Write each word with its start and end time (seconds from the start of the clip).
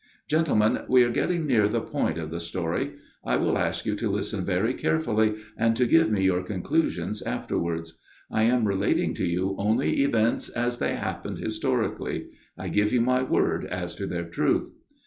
"Gentlemen, 0.31 0.79
we 0.89 1.03
are 1.03 1.11
getting 1.11 1.45
near 1.45 1.67
the 1.67 1.79
point 1.79 2.17
of 2.17 2.31
the 2.31 2.39
story. 2.39 2.93
I 3.23 3.35
will 3.35 3.55
ask 3.55 3.85
you 3.85 3.95
to 3.97 4.09
listen 4.09 4.43
very 4.43 4.73
carefully 4.73 5.35
and 5.55 5.75
to 5.75 5.85
give 5.85 6.09
me 6.09 6.23
your 6.23 6.41
conclusions 6.41 7.21
afterwards. 7.21 7.99
I 8.31 8.41
am 8.45 8.67
relating 8.67 9.13
to 9.13 9.25
you 9.27 9.55
only 9.59 10.01
events, 10.01 10.49
as 10.49 10.79
they 10.79 10.95
happened 10.95 11.37
historically. 11.37 12.29
I 12.57 12.69
give 12.69 12.91
you 12.91 13.01
my 13.01 13.21
word 13.21 13.63
as 13.65 13.95
to 13.97 14.07
their 14.07 14.25
truth." 14.27 14.73